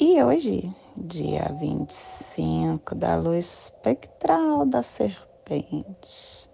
e 0.00 0.22
hoje, 0.22 0.72
dia 0.96 1.52
25 1.58 2.94
da 2.94 3.16
luz 3.16 3.64
espectral 3.64 4.64
da 4.64 4.80
serpente, 4.80 6.48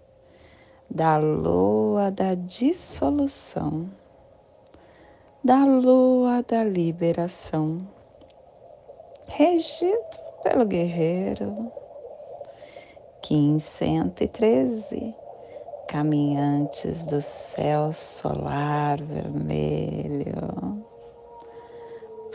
da 0.89 1.19
lua 1.19 2.09
da 2.09 2.33
dissolução, 2.33 3.87
da 5.43 5.63
lua 5.63 6.41
da 6.41 6.63
liberação, 6.63 7.77
regido 9.27 10.17
pelo 10.41 10.65
guerreiro, 10.65 11.71
1513, 13.29 15.13
caminhantes 15.87 17.05
do 17.05 17.21
céu 17.21 17.93
solar 17.93 18.99
vermelho 18.99 19.74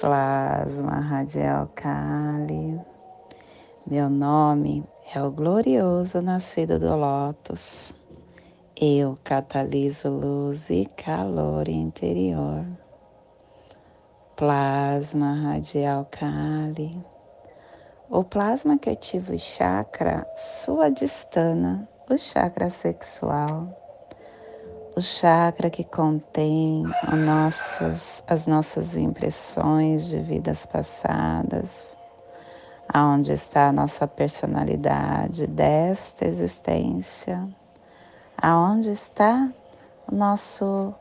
plasma 0.00 0.98
radial 0.98 1.68
Kali. 1.74 2.80
Meu 3.86 4.08
nome 4.08 4.82
é 5.14 5.22
o 5.22 5.30
glorioso 5.30 6.22
nascido 6.22 6.78
do 6.78 6.96
Lótus. 6.96 7.92
Eu 8.74 9.14
cataliso 9.22 10.08
luz 10.08 10.70
e 10.70 10.86
calor 10.96 11.68
interior. 11.68 12.64
Plasma 14.36 15.34
radial 15.34 16.06
Kali. 16.10 16.96
O 18.08 18.24
plasma 18.24 18.78
que 18.78 18.88
ativa 18.88 19.34
o 19.34 19.38
chakra 19.38 20.26
suadistana, 20.34 21.86
o 22.08 22.16
chakra 22.16 22.70
sexual 22.70 23.68
o 24.96 25.00
chakra 25.00 25.70
que 25.70 25.84
contém 25.84 26.82
nossas, 27.24 28.22
as 28.26 28.46
nossas 28.46 28.96
impressões 28.96 30.08
de 30.08 30.18
vidas 30.20 30.66
passadas, 30.66 31.96
aonde 32.88 33.32
está 33.32 33.68
a 33.68 33.72
nossa 33.72 34.06
personalidade 34.06 35.46
desta 35.46 36.26
existência, 36.26 37.46
aonde 38.36 38.90
está 38.90 39.48
o 40.10 40.14
nosso 40.14 40.92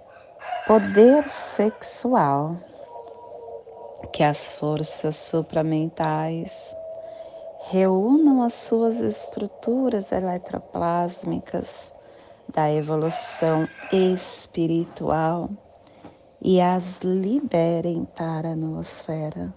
poder 0.68 1.28
sexual, 1.28 2.56
que 4.14 4.24
as 4.24 4.54
forças 4.54 5.16
supramentais 5.16 6.76
reúnam 7.72 8.42
as 8.42 8.54
suas 8.54 9.02
estruturas 9.02 10.12
eletroplásmicas 10.12 11.92
da 12.54 12.72
evolução 12.72 13.68
espiritual 13.92 15.50
e 16.42 16.60
as 16.60 17.00
liberem 17.00 18.06
para 18.16 18.50
a 18.50 18.56
noosfera. 18.56 19.54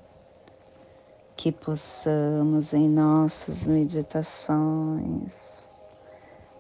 Que 1.36 1.50
possamos 1.50 2.72
em 2.72 2.88
nossas 2.88 3.66
meditações 3.66 5.62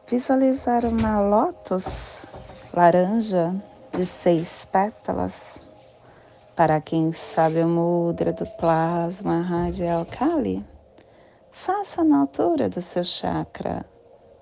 visualizar 0.06 0.84
uma 0.84 1.20
lótus 1.20 2.26
laranja 2.74 3.54
de 3.92 4.04
seis 4.04 4.64
pétalas. 4.64 5.60
Para 6.56 6.80
quem 6.80 7.12
sabe 7.12 7.62
o 7.62 7.68
mudra 7.68 8.32
do 8.32 8.46
plasma 8.58 9.40
radial 9.40 10.04
Kali, 10.04 10.64
faça 11.50 12.04
na 12.04 12.20
altura 12.20 12.68
do 12.68 12.80
seu 12.80 13.04
chakra 13.04 13.86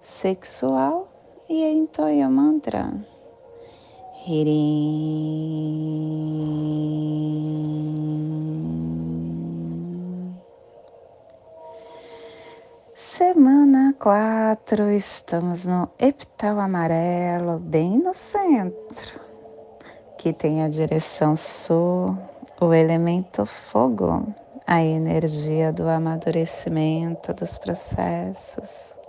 sexual 0.00 1.09
e 1.50 1.64
entoie 1.64 2.24
o 2.24 2.30
mantra. 2.30 2.94
Semana 12.94 13.96
4, 13.98 14.90
estamos 14.92 15.66
no 15.66 15.88
epital 15.98 16.60
amarelo, 16.60 17.58
bem 17.58 17.98
no 17.98 18.14
centro, 18.14 19.20
que 20.16 20.32
tem 20.32 20.62
a 20.62 20.68
direção 20.68 21.34
sul, 21.34 22.16
o 22.60 22.72
elemento 22.72 23.44
fogo, 23.44 24.32
a 24.64 24.84
energia 24.84 25.72
do 25.72 25.88
amadurecimento 25.88 27.34
dos 27.34 27.58
processos 27.58 28.99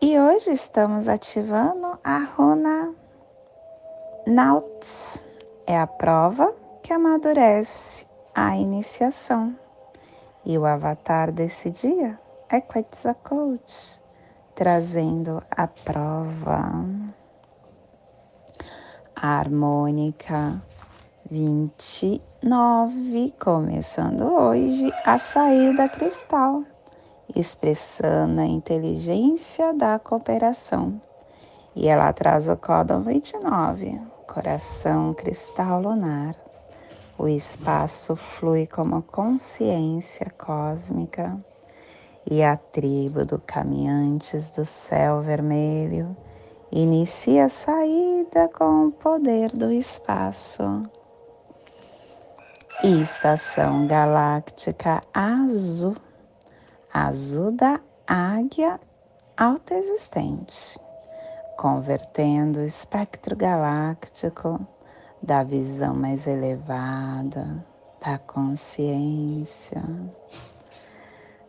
e 0.00 0.18
hoje 0.18 0.50
estamos 0.50 1.06
ativando 1.08 1.98
a 2.04 2.18
runa 2.18 2.94
Nauts. 4.26 5.24
É 5.66 5.78
a 5.78 5.86
prova 5.86 6.54
que 6.82 6.92
amadurece 6.92 8.06
a 8.34 8.56
iniciação. 8.56 9.56
E 10.44 10.58
o 10.58 10.66
avatar 10.66 11.32
desse 11.32 11.70
dia 11.70 12.18
é 12.48 12.60
Quetzalcoatl, 12.60 14.00
trazendo 14.54 15.42
a 15.50 15.66
prova. 15.66 16.84
A 19.14 19.38
harmônica 19.38 20.62
29, 21.30 23.34
começando 23.40 24.24
hoje 24.24 24.92
a 25.04 25.18
saída 25.18 25.88
cristal 25.88 26.64
expressando 27.34 28.40
a 28.40 28.46
inteligência 28.46 29.72
da 29.74 29.98
cooperação. 29.98 31.00
E 31.74 31.88
ela 31.88 32.12
traz 32.12 32.48
o 32.48 32.56
códon 32.56 33.00
29, 33.02 34.00
coração 34.26 35.12
cristal 35.12 35.80
lunar. 35.80 36.34
O 37.18 37.28
espaço 37.28 38.14
flui 38.14 38.66
como 38.66 39.02
consciência 39.02 40.30
cósmica 40.38 41.38
e 42.30 42.42
a 42.42 42.56
tribo 42.56 43.24
do 43.24 43.38
caminhantes 43.38 44.50
do 44.50 44.64
céu 44.64 45.22
vermelho 45.22 46.16
inicia 46.70 47.44
a 47.46 47.48
saída 47.48 48.48
com 48.48 48.86
o 48.86 48.92
poder 48.92 49.50
do 49.52 49.72
espaço. 49.72 50.82
Estação 52.82 53.86
galáctica 53.86 55.00
azul 55.14 55.96
azul 56.96 57.52
da 57.52 57.78
águia 58.06 58.80
alta 59.36 59.74
existente, 59.74 60.80
convertendo 61.58 62.60
o 62.60 62.64
espectro 62.64 63.36
galáctico 63.36 64.58
da 65.22 65.42
visão 65.42 65.94
mais 65.94 66.26
elevada, 66.26 67.62
da 68.02 68.16
consciência. 68.16 69.82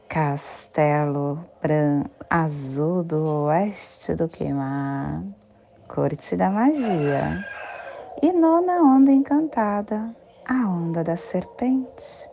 Castelo 0.10 1.40
azul 2.30 3.02
do 3.04 3.46
oeste 3.46 4.16
do 4.16 4.28
queimar, 4.28 5.24
corte 5.88 6.36
da 6.36 6.50
magia. 6.50 7.46
E 8.22 8.34
nona 8.34 8.82
onda 8.82 9.14
encantada, 9.14 10.14
a 10.46 10.68
onda 10.68 11.06
da 11.06 11.16
serpente 11.16 12.30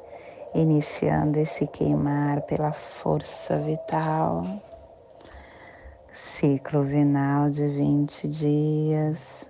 iniciando 0.54 1.38
esse 1.38 1.66
queimar 1.66 2.42
pela 2.42 2.72
força 2.72 3.58
vital. 3.58 4.44
Ciclo 6.12 6.84
vinal 6.84 7.50
de 7.50 7.66
20 7.66 8.28
dias. 8.28 9.44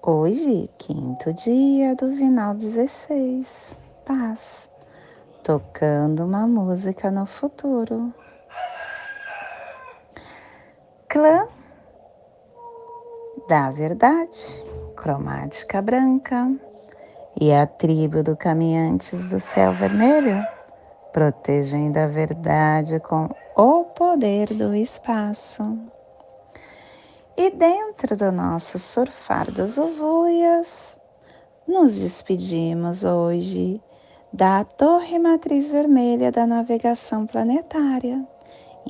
Hoje, 0.00 0.70
quinto 0.78 1.32
dia 1.32 1.96
do 1.96 2.08
vinal 2.08 2.54
16. 2.54 3.76
Paz. 4.06 4.70
Tocando 5.42 6.24
uma 6.24 6.46
música 6.46 7.10
no 7.10 7.26
futuro. 7.26 8.14
Clã 11.08 11.46
da 13.48 13.70
verdade, 13.70 14.64
cromática 14.94 15.82
branca 15.82 16.48
e 17.40 17.52
a 17.52 17.66
tribo 17.66 18.22
do 18.22 18.36
caminhantes 18.36 19.30
do 19.30 19.38
céu 19.38 19.72
vermelho, 19.72 20.44
protegendo 21.12 21.98
a 21.98 22.06
verdade 22.06 22.98
com 23.00 23.28
o 23.56 23.84
poder 23.84 24.48
do 24.54 24.74
espaço. 24.74 25.78
E 27.36 27.50
dentro 27.50 28.16
do 28.16 28.30
nosso 28.30 28.78
surfar 28.78 29.50
dos 29.50 29.78
ovuias, 29.78 30.96
nos 31.66 31.98
despedimos 31.98 33.04
hoje 33.04 33.80
da 34.32 34.64
Torre 34.64 35.18
Matriz 35.18 35.70
Vermelha 35.72 36.30
da 36.30 36.46
Navegação 36.46 37.26
Planetária. 37.26 38.26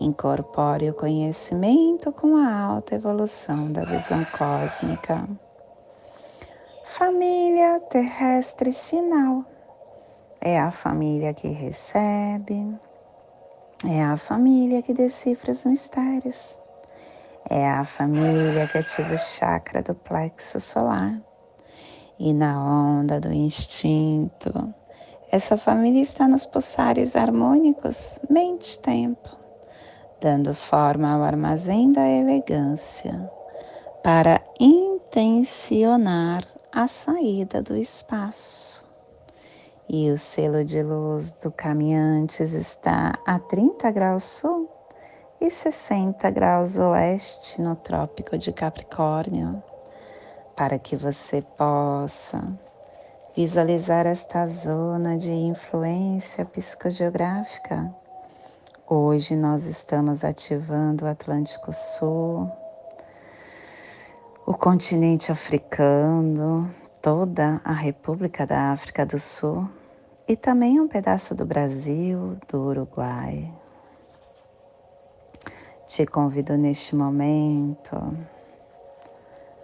Incorpore 0.01 0.91
o 0.91 0.95
conhecimento 0.95 2.11
com 2.13 2.37
a 2.37 2.53
alta 2.55 2.95
evolução 2.95 3.71
da 3.71 3.85
visão 3.85 4.25
cósmica. 4.37 5.29
Família 6.85 7.79
terrestre 7.89 8.73
sinal 8.73 9.45
é 10.41 10.59
a 10.59 10.73
família 10.73 11.33
que 11.33 11.47
recebe, 11.47 12.77
é 13.89 14.03
a 14.03 14.17
família 14.17 14.83
que 14.83 14.93
decifra 14.93 15.53
os 15.53 15.65
mistérios, 15.65 16.61
é 17.49 17.71
a 17.71 17.85
família 17.85 18.67
que 18.67 18.79
ativa 18.79 19.15
o 19.15 19.19
chakra 19.19 19.81
do 19.81 19.95
plexo 19.95 20.59
solar 20.59 21.23
e 22.19 22.35
na 22.35 22.61
onda 22.61 23.21
do 23.21 23.33
instinto. 23.33 24.75
Essa 25.31 25.57
família 25.57 26.03
está 26.03 26.27
nos 26.27 26.45
pulsares 26.47 27.15
harmônicos 27.15 28.19
mente-tempo, 28.29 29.31
dando 30.21 30.53
forma 30.53 31.13
ao 31.13 31.23
armazém 31.23 31.93
da 31.93 32.09
elegância 32.09 33.31
para 34.03 34.43
intencionar 34.59 36.43
a 36.73 36.89
saída 36.89 37.61
do 37.61 37.77
espaço. 37.77 38.83
E 39.87 40.11
o 40.11 40.17
selo 40.17 40.65
de 40.65 40.83
luz 40.83 41.33
do 41.33 41.53
Caminhantes 41.53 42.55
está 42.55 43.13
a 43.27 43.39
30 43.39 43.91
graus 43.91 44.25
sul 44.25 44.71
e 45.39 45.51
60 45.51 46.31
graus 46.31 46.79
oeste 46.79 47.61
no 47.61 47.77
Trópico 47.77 48.39
de 48.39 48.53
Capricórnio 48.53 49.63
para 50.57 50.79
que 50.79 50.97
você 50.97 51.43
possa 51.43 52.43
visualizar 53.37 54.07
esta 54.07 54.47
zona 54.47 55.19
de 55.19 55.33
influência 55.33 56.45
psicogeográfica. 56.47 57.95
Hoje 58.89 59.37
nós 59.37 59.67
estamos 59.67 60.25
ativando 60.25 61.05
o 61.05 61.09
Atlântico 61.09 61.73
Sul, 61.73 62.51
o 64.45 64.55
continente 64.55 65.31
africano, 65.31 66.69
toda 67.01 67.61
a 67.65 67.73
República 67.73 68.45
da 68.45 68.73
África 68.73 69.07
do 69.07 69.19
Sul 69.19 69.69
e 70.27 70.37
também 70.37 70.81
um 70.81 70.89
pedaço 70.89 71.33
do 71.33 71.45
Brasil, 71.45 72.37
do 72.49 72.61
Uruguai. 72.61 73.53
Te 75.87 76.05
convido 76.07 76.57
neste 76.57 76.97
momento 76.97 77.97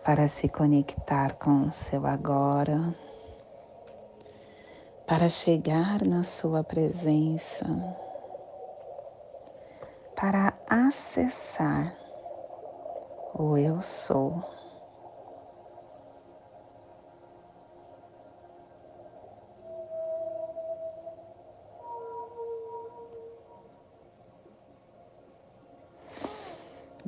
para 0.05 0.29
se 0.29 0.49
conectar 0.49 1.35
com 1.35 1.63
o 1.63 1.73
seu 1.73 2.07
agora, 2.07 2.95
para 5.07 5.29
chegar 5.29 6.03
na 6.03 6.23
sua 6.23 6.63
presença, 6.63 7.67
para 10.15 10.55
acessar 10.69 11.93
o 13.35 13.57
eu 13.57 13.81
sou. 13.81 14.58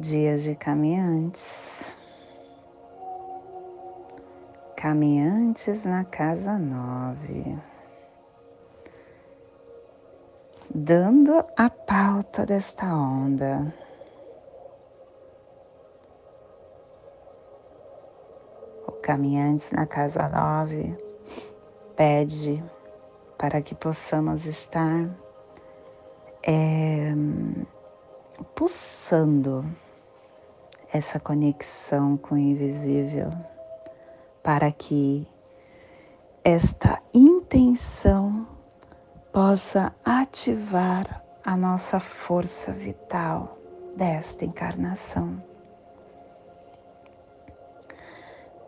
Dias 0.01 0.45
de 0.45 0.55
caminhantes 0.55 1.95
Caminhantes 4.75 5.85
na 5.85 6.07
Casa 6.07 6.59
Nove. 6.59 7.55
Dando 10.75 11.45
a 11.55 11.69
pauta 11.69 12.47
desta 12.47 12.87
onda. 12.87 13.75
O 18.87 18.93
Caminhantes 19.03 19.71
na 19.73 19.85
Casa 19.85 20.27
Nove 20.31 20.97
pede 21.95 22.65
para 23.37 23.61
que 23.61 23.75
possamos 23.75 24.47
estar 24.47 25.11
é, 26.43 27.13
pulsando 28.55 29.63
essa 30.93 31.21
conexão 31.21 32.17
com 32.17 32.35
o 32.35 32.39
invisível 32.39 33.31
para 34.43 34.73
que 34.73 35.27
esta 36.45 37.01
intenção 37.15 38.47
possa 39.33 39.95
ativar 40.05 41.25
a 41.45 41.57
nossa 41.57 42.01
força 42.01 42.73
vital 42.73 43.59
desta 43.97 44.45
encarnação. 44.45 45.43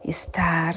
Estar 0.04 0.74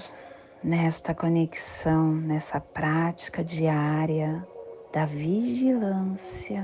nesta 0.64 1.14
conexão, 1.14 2.12
nessa 2.14 2.60
prática 2.60 3.44
diária 3.44 4.46
da 4.92 5.06
vigilância, 5.06 6.64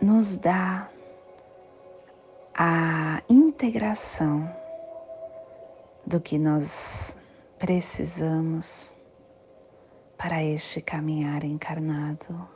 nos 0.00 0.36
dá 0.36 0.88
a 2.58 3.22
integração 3.28 4.50
do 6.06 6.18
que 6.18 6.38
nós 6.38 7.14
precisamos 7.58 8.94
para 10.16 10.42
este 10.42 10.80
caminhar 10.80 11.44
encarnado. 11.44 12.48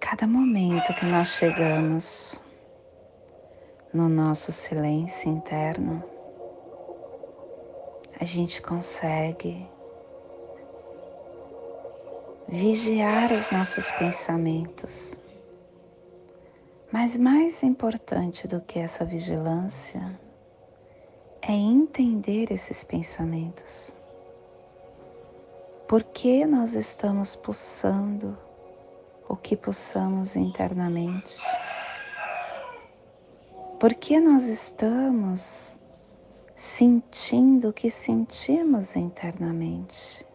Cada 0.00 0.26
momento 0.26 0.94
que 0.94 1.04
nós 1.04 1.28
chegamos 1.28 2.42
no 3.92 4.08
nosso 4.08 4.52
silêncio 4.52 5.30
interno, 5.30 6.15
a 8.18 8.24
gente 8.24 8.62
consegue 8.62 9.68
vigiar 12.48 13.32
os 13.32 13.50
nossos 13.50 13.90
pensamentos. 13.92 15.20
Mas 16.90 17.16
mais 17.16 17.62
importante 17.62 18.48
do 18.48 18.60
que 18.60 18.78
essa 18.78 19.04
vigilância 19.04 20.18
é 21.42 21.52
entender 21.52 22.50
esses 22.50 22.82
pensamentos. 22.82 23.94
Por 25.86 26.02
que 26.02 26.46
nós 26.46 26.72
estamos 26.72 27.36
pulsando 27.36 28.36
o 29.28 29.36
que 29.36 29.56
pulsamos 29.56 30.36
internamente? 30.36 31.42
Por 33.78 33.92
que 33.94 34.18
nós 34.18 34.44
estamos 34.44 35.75
sentindo 36.56 37.68
o 37.68 37.72
que 37.72 37.90
sentimos 37.90 38.96
internamente? 38.96 40.26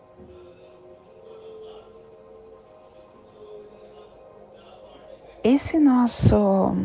esse 5.43 5.79
nosso 5.79 6.75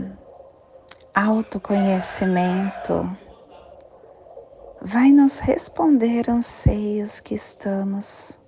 autoconhecimento 1.14 3.06
vai 4.80 5.10
nos 5.12 5.40
responder 5.40 6.30
anseios 6.30 7.20
que 7.20 7.34
estamos 7.34 8.40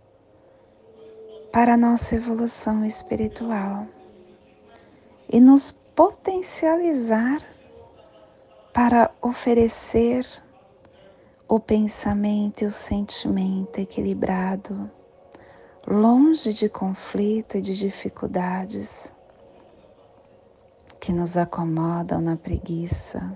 para 1.52 1.74
a 1.74 1.76
nossa 1.76 2.14
evolução 2.14 2.86
espiritual 2.86 3.86
e 5.30 5.40
nos 5.40 5.72
potencializar 5.94 7.42
para 8.72 9.10
oferecer 9.20 10.24
o 11.48 11.58
pensamento 11.58 12.62
e 12.62 12.66
o 12.66 12.70
sentimento 12.70 13.78
equilibrado, 13.78 14.90
longe 15.86 16.52
de 16.52 16.68
conflito 16.68 17.56
e 17.56 17.62
de 17.62 17.74
dificuldades 17.74 19.10
que 21.00 21.10
nos 21.10 21.38
acomodam 21.38 22.20
na 22.20 22.36
preguiça. 22.36 23.34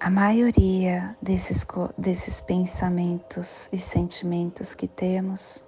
A 0.00 0.10
maioria 0.10 1.16
desses, 1.22 1.64
desses 1.96 2.40
pensamentos 2.40 3.68
e 3.72 3.78
sentimentos 3.78 4.74
que 4.74 4.88
temos, 4.88 5.64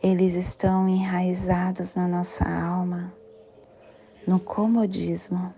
eles 0.00 0.34
estão 0.34 0.88
enraizados 0.88 1.96
na 1.96 2.06
nossa 2.06 2.44
alma, 2.44 3.12
no 4.24 4.38
comodismo. 4.38 5.52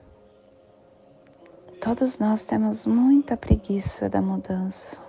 Todos 1.80 2.18
nós 2.18 2.44
temos 2.46 2.86
muita 2.86 3.36
preguiça 3.36 4.08
da 4.08 4.20
mudança. 4.20 5.08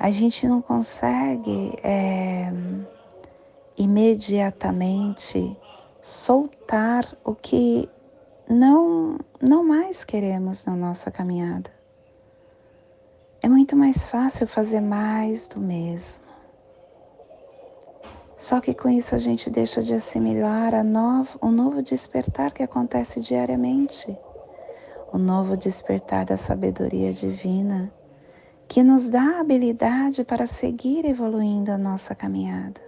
a 0.00 0.10
gente 0.10 0.48
não 0.48 0.62
consegue 0.62 1.74
é, 1.82 2.50
imediatamente 3.76 5.54
soltar 6.00 7.14
o 7.22 7.34
que 7.34 7.86
não, 8.48 9.18
não 9.42 9.62
mais 9.62 10.02
queremos 10.02 10.64
na 10.64 10.74
nossa 10.74 11.10
caminhada. 11.10 11.70
É 13.42 13.48
muito 13.48 13.76
mais 13.76 14.08
fácil 14.08 14.46
fazer 14.46 14.80
mais 14.80 15.46
do 15.46 15.60
mesmo. 15.60 16.29
Só 18.40 18.58
que 18.58 18.72
com 18.72 18.88
isso 18.88 19.14
a 19.14 19.18
gente 19.18 19.50
deixa 19.50 19.82
de 19.82 19.92
assimilar 19.92 20.74
a 20.74 20.82
novo, 20.82 21.38
o 21.42 21.50
novo 21.50 21.82
despertar 21.82 22.50
que 22.52 22.62
acontece 22.62 23.20
diariamente, 23.20 24.16
o 25.12 25.18
novo 25.18 25.58
despertar 25.58 26.24
da 26.24 26.38
sabedoria 26.38 27.12
divina, 27.12 27.92
que 28.66 28.82
nos 28.82 29.10
dá 29.10 29.20
a 29.20 29.40
habilidade 29.40 30.24
para 30.24 30.46
seguir 30.46 31.04
evoluindo 31.04 31.70
a 31.70 31.76
nossa 31.76 32.14
caminhada, 32.14 32.80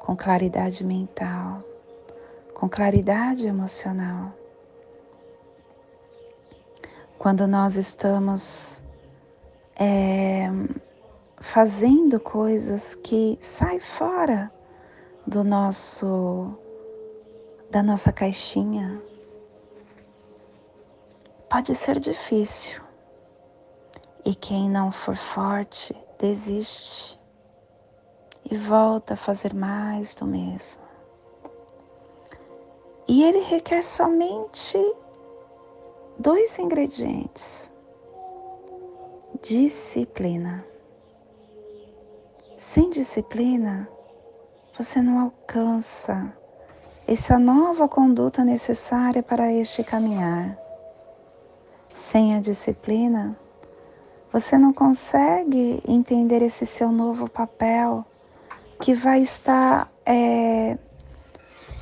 com 0.00 0.16
claridade 0.16 0.84
mental, 0.84 1.62
com 2.52 2.68
claridade 2.68 3.46
emocional. 3.46 4.32
Quando 7.16 7.46
nós 7.46 7.76
estamos 7.76 8.82
é, 9.76 10.50
fazendo 11.42 12.20
coisas 12.20 12.94
que 12.94 13.36
saem 13.40 13.80
fora 13.80 14.50
do 15.26 15.42
nosso 15.42 16.56
da 17.68 17.82
nossa 17.82 18.12
caixinha. 18.12 19.02
Pode 21.50 21.74
ser 21.74 21.98
difícil. 21.98 22.80
E 24.24 24.34
quem 24.34 24.70
não 24.70 24.92
for 24.92 25.16
forte, 25.16 25.94
desiste 26.18 27.20
e 28.48 28.56
volta 28.56 29.14
a 29.14 29.16
fazer 29.16 29.52
mais 29.52 30.14
do 30.14 30.26
mesmo. 30.26 30.84
E 33.08 33.24
ele 33.24 33.40
requer 33.40 33.82
somente 33.82 34.78
dois 36.18 36.58
ingredientes: 36.58 37.72
disciplina. 39.42 40.71
Sem 42.64 42.90
disciplina, 42.90 43.88
você 44.78 45.02
não 45.02 45.18
alcança 45.18 46.32
essa 47.08 47.36
nova 47.36 47.88
conduta 47.88 48.44
necessária 48.44 49.20
para 49.20 49.52
este 49.52 49.82
caminhar. 49.82 50.56
Sem 51.92 52.36
a 52.36 52.40
disciplina, 52.40 53.36
você 54.32 54.56
não 54.56 54.72
consegue 54.72 55.82
entender 55.88 56.40
esse 56.40 56.64
seu 56.64 56.92
novo 56.92 57.28
papel 57.28 58.06
que 58.80 58.94
vai 58.94 59.20
estar 59.20 59.92
é, 60.06 60.78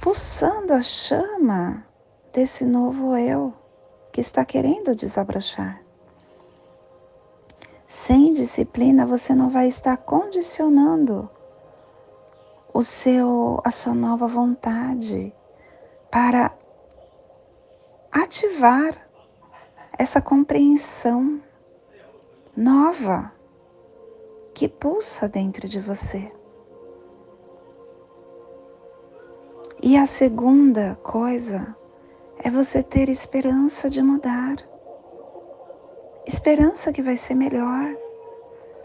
pulsando 0.00 0.72
a 0.72 0.80
chama 0.80 1.86
desse 2.32 2.64
novo 2.64 3.14
eu 3.18 3.52
que 4.10 4.22
está 4.22 4.46
querendo 4.46 4.94
desabrochar. 4.94 5.89
Sem 7.90 8.32
disciplina, 8.32 9.04
você 9.04 9.34
não 9.34 9.50
vai 9.50 9.66
estar 9.66 9.96
condicionando 9.96 11.28
o 12.72 12.84
seu 12.84 13.60
a 13.64 13.70
sua 13.72 13.92
nova 13.92 14.28
vontade 14.28 15.34
para 16.08 16.56
ativar 18.12 18.94
essa 19.98 20.22
compreensão 20.22 21.42
nova 22.56 23.32
que 24.54 24.68
pulsa 24.68 25.28
dentro 25.28 25.66
de 25.66 25.80
você. 25.80 26.32
E 29.82 29.96
a 29.96 30.06
segunda 30.06 30.96
coisa 31.02 31.74
é 32.38 32.48
você 32.52 32.84
ter 32.84 33.08
esperança 33.08 33.90
de 33.90 34.00
mudar 34.00 34.69
esperança 36.30 36.92
que 36.92 37.02
vai 37.02 37.16
ser 37.16 37.34
melhor, 37.34 37.96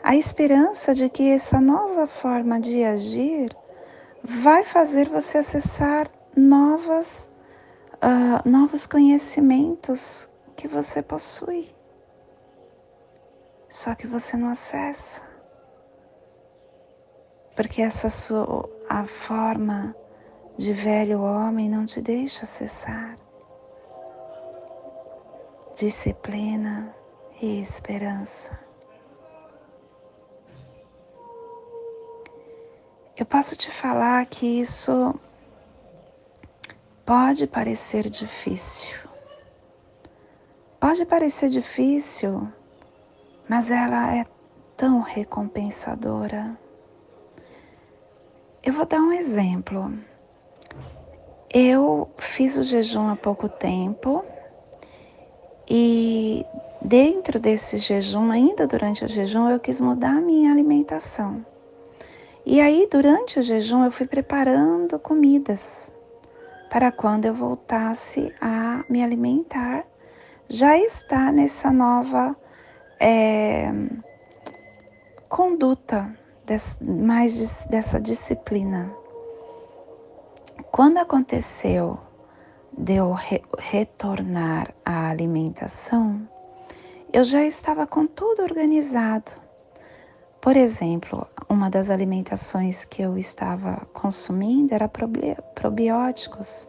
a 0.03 0.15
esperança 0.15 0.95
de 0.95 1.07
que 1.07 1.29
essa 1.29 1.61
nova 1.61 2.07
forma 2.07 2.59
de 2.59 2.83
agir 2.83 3.55
vai 4.23 4.63
fazer 4.63 5.07
você 5.07 5.37
acessar 5.37 6.09
novas, 6.35 7.29
uh, 7.95 8.49
novos 8.49 8.87
conhecimentos 8.87 10.27
que 10.55 10.67
você 10.67 11.03
possui. 11.03 11.69
Só 13.69 13.93
que 13.93 14.07
você 14.07 14.35
não 14.35 14.49
acessa. 14.49 15.21
Porque 17.55 17.81
essa 17.81 18.09
sua 18.09 18.67
a 18.89 19.05
forma 19.05 19.95
de 20.57 20.73
velho 20.73 21.21
homem 21.21 21.69
não 21.69 21.85
te 21.85 22.01
deixa 22.01 22.43
acessar. 22.43 23.17
Disciplina, 25.75 26.95
e 27.41 27.61
esperança. 27.61 28.57
Eu 33.17 33.25
posso 33.25 33.55
te 33.55 33.71
falar 33.71 34.25
que 34.25 34.45
isso 34.59 35.17
pode 37.05 37.47
parecer 37.47 38.09
difícil. 38.09 38.97
Pode 40.79 41.05
parecer 41.05 41.49
difícil, 41.49 42.47
mas 43.47 43.71
ela 43.71 44.15
é 44.15 44.25
tão 44.75 44.99
recompensadora. 44.99 46.59
Eu 48.61 48.73
vou 48.73 48.85
dar 48.85 48.99
um 48.99 49.13
exemplo. 49.13 49.93
Eu 51.53 52.09
fiz 52.17 52.57
o 52.57 52.63
jejum 52.63 53.07
há 53.07 53.15
pouco 53.15 53.47
tempo 53.47 54.25
e 55.69 56.45
Dentro 56.86 57.39
desse 57.39 57.79
jejum, 57.79 58.29
ainda 58.29 58.67
durante 58.67 59.03
o 59.03 59.07
jejum, 59.07 59.50
eu 59.50 59.60
quis 59.60 59.81
mudar 59.81 60.17
a 60.17 60.22
minha 60.22 60.51
alimentação. 60.51 61.43
E 62.45 62.62
aí, 62.62 62.88
durante 62.91 63.39
o 63.39 63.41
jejum, 63.41 63.84
eu 63.84 63.91
fui 63.91 64.05
preparando 64.05 65.00
comidas 65.00 65.91
para 66.69 66.91
quando 66.91 67.25
eu 67.25 67.34
voltasse 67.34 68.31
a 68.39 68.86
me 68.88 69.03
alimentar, 69.03 69.84
já 70.48 70.77
está 70.77 71.31
nessa 71.31 71.72
nova 71.72 72.36
é, 73.00 73.72
conduta, 75.27 76.15
mais 76.79 77.65
dessa 77.65 78.00
disciplina. 78.00 78.93
Quando 80.72 81.00
aconteceu 81.00 81.98
de 82.77 82.96
eu 82.96 83.13
re, 83.13 83.41
retornar 83.58 84.74
à 84.84 85.10
alimentação, 85.10 86.27
eu 87.12 87.24
já 87.24 87.44
estava 87.44 87.88
com 87.88 88.05
tudo 88.05 88.44
organizado. 88.44 89.32
Por 90.41 90.58
exemplo, 90.58 91.25
uma 91.50 91.70
das 91.70 91.89
alimentações 91.89 92.84
que 92.84 93.01
eu 93.01 93.17
estava 93.17 93.88
consumindo 93.94 94.74
era 94.74 94.89
probióticos. 94.89 96.67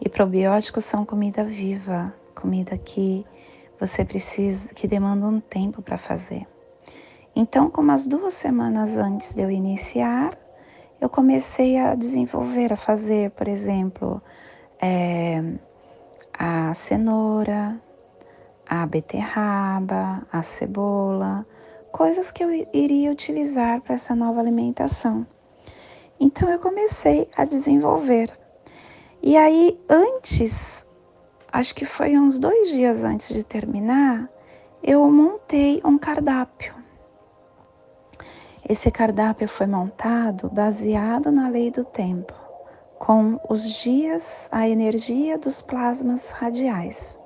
E 0.00 0.08
probióticos 0.08 0.84
são 0.84 1.04
comida 1.04 1.44
viva, 1.44 2.14
comida 2.34 2.78
que 2.78 3.26
você 3.78 4.04
precisa, 4.04 4.72
que 4.72 4.86
demanda 4.86 5.26
um 5.26 5.40
tempo 5.40 5.82
para 5.82 5.98
fazer. 5.98 6.46
Então, 7.34 7.68
como 7.68 7.90
as 7.90 8.06
duas 8.06 8.34
semanas 8.34 8.96
antes 8.96 9.34
de 9.34 9.42
eu 9.42 9.50
iniciar, 9.50 10.38
eu 11.00 11.08
comecei 11.08 11.76
a 11.76 11.94
desenvolver, 11.94 12.72
a 12.72 12.76
fazer, 12.76 13.32
por 13.32 13.48
exemplo, 13.48 14.22
é, 14.86 15.42
a 16.30 16.74
cenoura, 16.74 17.80
a 18.68 18.84
beterraba, 18.84 20.26
a 20.30 20.42
cebola, 20.42 21.46
coisas 21.90 22.30
que 22.30 22.44
eu 22.44 22.52
iria 22.70 23.10
utilizar 23.10 23.80
para 23.80 23.94
essa 23.94 24.14
nova 24.14 24.40
alimentação. 24.40 25.26
Então 26.20 26.50
eu 26.50 26.58
comecei 26.58 27.30
a 27.34 27.46
desenvolver. 27.46 28.30
E 29.22 29.38
aí, 29.38 29.80
antes, 29.88 30.84
acho 31.50 31.74
que 31.74 31.86
foi 31.86 32.18
uns 32.18 32.38
dois 32.38 32.68
dias 32.68 33.04
antes 33.04 33.34
de 33.34 33.42
terminar, 33.42 34.28
eu 34.82 35.10
montei 35.10 35.80
um 35.82 35.96
cardápio. 35.96 36.74
Esse 38.68 38.90
cardápio 38.90 39.48
foi 39.48 39.66
montado 39.66 40.50
baseado 40.50 41.32
na 41.32 41.48
lei 41.48 41.70
do 41.70 41.84
tempo, 41.84 42.34
com 43.04 43.38
os 43.50 43.68
dias, 43.70 44.48
a 44.50 44.66
energia 44.66 45.36
dos 45.36 45.60
plasmas 45.60 46.30
radiais. 46.30 47.18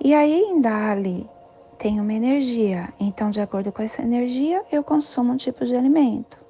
E 0.00 0.14
aí 0.14 0.40
em 0.40 0.60
Dali 0.60 1.28
tem 1.76 2.00
uma 2.00 2.12
energia, 2.12 2.88
então 3.00 3.28
de 3.28 3.40
acordo 3.40 3.72
com 3.72 3.82
essa 3.82 4.02
energia 4.02 4.62
eu 4.70 4.84
consumo 4.84 5.32
um 5.32 5.36
tipo 5.36 5.64
de 5.64 5.74
alimento. 5.74 6.40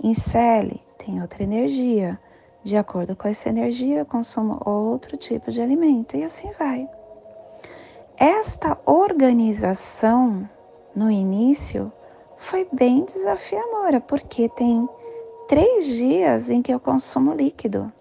Em 0.00 0.14
Celi 0.14 0.80
tem 0.96 1.20
outra 1.20 1.42
energia, 1.42 2.20
de 2.62 2.76
acordo 2.76 3.16
com 3.16 3.26
essa 3.26 3.48
energia 3.48 3.98
eu 3.98 4.06
consumo 4.06 4.60
outro 4.64 5.16
tipo 5.16 5.50
de 5.50 5.60
alimento 5.60 6.16
e 6.16 6.22
assim 6.22 6.52
vai. 6.56 6.88
Esta 8.16 8.78
organização 8.86 10.48
no 10.94 11.10
início 11.10 11.92
foi 12.36 12.68
bem 12.72 13.04
desafiadora, 13.04 14.00
porque 14.00 14.48
tem 14.50 14.88
três 15.48 15.86
dias 15.86 16.50
em 16.50 16.60
que 16.60 16.72
eu 16.72 16.80
consumo 16.80 17.32
líquido 17.32 17.92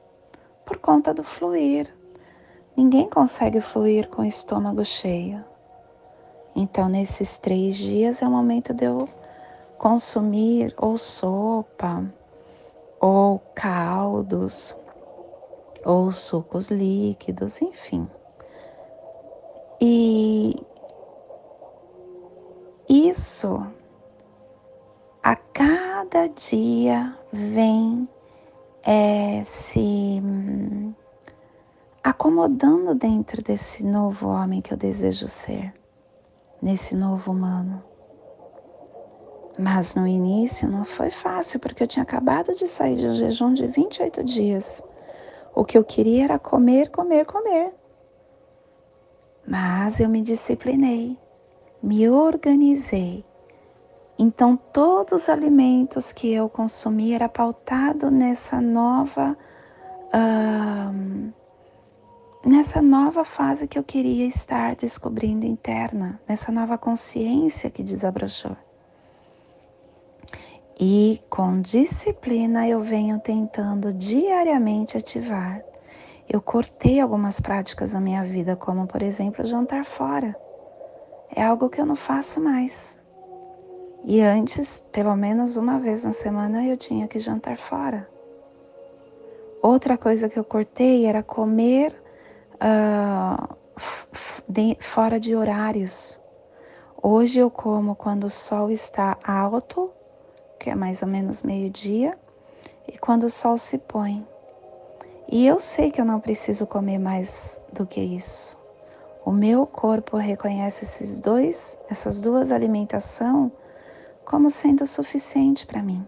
por 0.66 0.78
conta 0.78 1.14
do 1.14 1.24
fluir. 1.24 1.94
Ninguém 2.76 3.10
consegue 3.10 3.62
fluir 3.62 4.10
com 4.10 4.24
o 4.24 4.26
estômago 4.26 4.84
cheio. 4.84 5.44
Então, 6.56 6.90
nesses 6.90 7.38
três 7.38 7.78
dias 7.78 8.22
é 8.22 8.28
o 8.28 8.32
momento 8.32 8.74
de 8.74 8.86
eu 8.86 9.08
consumir 9.78 10.74
ou 10.78 10.98
sopa, 10.98 12.04
ou 13.00 13.40
caldos, 13.54 14.76
ou 15.86 16.12
sucos 16.12 16.72
líquidos, 16.72 17.62
enfim. 17.62 18.10
E 19.80 20.56
isso 22.90 23.66
cada 26.06 26.28
dia 26.30 27.18
vem 27.34 28.08
é, 28.84 29.44
se 29.44 30.22
hum, 30.24 30.94
acomodando 32.04 32.94
dentro 32.94 33.42
desse 33.42 33.84
novo 33.84 34.28
homem 34.28 34.62
que 34.62 34.72
eu 34.72 34.78
desejo 34.78 35.28
ser, 35.28 35.74
nesse 36.62 36.96
novo 36.96 37.32
humano. 37.32 37.84
Mas 39.58 39.96
no 39.96 40.06
início 40.06 40.70
não 40.70 40.86
foi 40.86 41.10
fácil, 41.10 41.60
porque 41.60 41.82
eu 41.82 41.88
tinha 41.88 42.04
acabado 42.04 42.54
de 42.54 42.68
sair 42.68 42.98
de 42.98 43.08
um 43.08 43.14
jejum 43.14 43.54
de 43.54 43.66
28 43.66 44.24
dias. 44.24 44.84
O 45.56 45.66
que 45.66 45.78
eu 45.78 45.84
queria 45.84 46.26
era 46.26 46.38
comer, 46.38 46.92
comer, 46.92 47.26
comer. 47.26 47.74
Mas 49.48 50.00
eu 50.00 50.10
me 50.10 50.22
disciplinei, 50.22 51.18
me 51.82 52.08
organizei 52.10 53.26
então, 54.18 54.56
todos 54.56 55.24
os 55.24 55.30
alimentos 55.30 56.14
que 56.14 56.32
eu 56.32 56.48
consumi 56.48 57.14
era 57.14 57.28
pautado 57.28 58.10
nessa 58.10 58.62
nova, 58.62 59.38
nessa 62.46 62.82
nova 62.82 63.26
fase 63.26 63.68
que 63.68 63.78
eu 63.78 63.84
queria 63.84 64.26
estar 64.26 64.76
descobrindo 64.76 65.46
interna, 65.46 66.18
nessa 66.28 66.50
nova 66.50 66.78
consciência 66.78 67.70
que 67.70 67.84
desabrochou. 67.84 68.56
E 70.80 71.22
com 71.30 71.60
disciplina 71.62 72.68
eu 72.68 72.80
venho 72.80 73.20
tentando 73.20 73.94
diariamente 73.94 74.98
ativar. 74.98 75.62
Eu 76.28 76.42
cortei 76.42 77.02
algumas 77.02 77.42
práticas 77.42 77.94
na 77.94 78.00
minha 78.00 78.24
vida, 78.24 78.56
como 78.56 78.88
por 78.88 79.02
exemplo 79.02 79.46
jantar 79.46 79.84
fora. 79.84 80.36
É 81.36 81.44
algo 81.44 81.70
que 81.70 81.80
eu 81.82 81.86
não 81.86 81.96
faço 81.96 82.42
mais. 82.42 82.98
E 84.08 84.22
antes, 84.22 84.86
pelo 84.92 85.16
menos 85.16 85.58
uma 85.58 85.80
vez 85.80 86.04
na 86.04 86.14
semana, 86.14 86.64
eu 86.64 86.78
tinha 86.78 87.08
que 87.08 87.18
jantar 87.18 87.58
fora. 87.58 88.08
Outra 89.64 89.98
coisa 89.98 90.30
que 90.30 90.38
eu 90.38 90.44
cortei 90.44 91.08
era 91.08 91.24
comer 91.24 91.92
uh, 92.54 93.56
de, 94.48 94.78
fora 94.80 95.20
de 95.20 95.36
horários. 95.36 96.22
Hoje 97.02 97.40
eu 97.40 97.50
como 97.50 97.96
quando 97.96 98.26
o 98.26 98.30
sol 98.30 98.70
está 98.70 99.18
alto, 99.26 99.90
que 100.60 100.70
é 100.70 100.76
mais 100.76 101.02
ou 101.02 101.08
menos 101.08 101.42
meio-dia, 101.42 102.16
e 102.88 103.00
quando 103.00 103.24
o 103.24 103.30
sol 103.30 103.58
se 103.58 103.80
põe. 103.80 104.24
E 105.32 105.48
eu 105.48 105.58
sei 105.58 105.90
que 105.90 106.00
eu 106.00 106.06
não 106.06 106.20
preciso 106.20 106.68
comer 106.68 107.00
mais 107.00 107.60
do 107.74 107.88
que 107.88 108.02
isso. 108.02 108.56
O 109.26 109.32
meu 109.32 109.66
corpo 109.66 110.16
reconhece 110.16 110.86
esses 110.86 111.20
dois, 111.20 111.76
essas 111.90 112.22
duas 112.22 112.52
alimentações 112.52 113.52
como 114.26 114.50
sendo 114.50 114.86
suficiente 114.88 115.66
para 115.66 115.84
mim. 115.84 116.06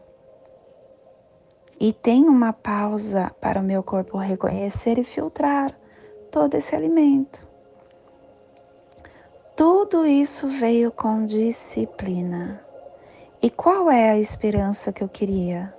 E 1.80 1.94
tem 1.94 2.28
uma 2.28 2.52
pausa 2.52 3.32
para 3.40 3.60
o 3.60 3.64
meu 3.64 3.84
corpo 3.84 4.18
reconhecer 4.18 4.98
e 4.98 5.04
filtrar 5.04 5.78
todo 6.32 6.56
esse 6.56 6.76
alimento. 6.76 7.48
Tudo 9.56 10.06
isso 10.06 10.48
veio 10.48 10.92
com 10.92 11.26
disciplina. 11.26 12.64
E 13.42 13.50
qual 13.50 13.92
é 13.92 14.10
a 14.10 14.18
esperança 14.18 14.92
que 14.92 15.04
eu 15.04 15.10
queria? 15.10 15.74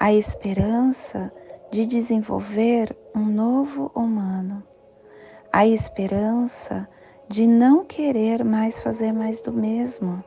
A 0.00 0.12
esperança 0.12 1.30
de 1.70 1.84
desenvolver 1.84 2.96
um 3.14 3.24
novo 3.24 3.90
humano. 3.94 4.62
A 5.52 5.66
esperança 5.66 6.88
de 7.28 7.46
não 7.46 7.84
querer 7.84 8.42
mais 8.42 8.82
fazer 8.82 9.12
mais 9.12 9.42
do 9.42 9.52
mesmo 9.52 10.24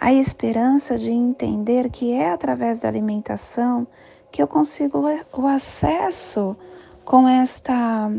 a 0.00 0.14
esperança 0.14 0.96
de 0.96 1.10
entender 1.10 1.90
que 1.90 2.14
é 2.14 2.30
através 2.30 2.80
da 2.80 2.88
alimentação 2.88 3.86
que 4.32 4.42
eu 4.42 4.48
consigo 4.48 5.04
o 5.34 5.46
acesso 5.46 6.56
com 7.04 7.28
esta 7.28 8.10